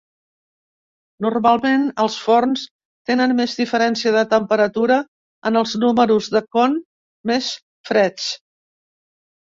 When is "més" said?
3.41-3.55, 7.33-7.55